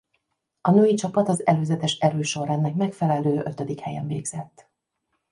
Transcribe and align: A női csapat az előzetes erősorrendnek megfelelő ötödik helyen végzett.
A 0.61 0.71
női 0.71 0.93
csapat 0.93 1.27
az 1.29 1.45
előzetes 1.45 1.93
erősorrendnek 1.97 2.75
megfelelő 2.75 3.41
ötödik 3.45 3.79
helyen 3.79 4.07
végzett. 4.07 4.67